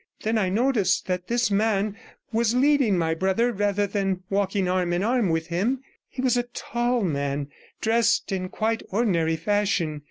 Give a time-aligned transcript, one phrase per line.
[0.23, 1.95] Then I noticed that this man
[2.31, 6.35] was leading my brother rather than 39 walking arm in arm with him; he was
[6.35, 7.49] a tall man,
[7.81, 9.99] dressed in quite ordinary fashion.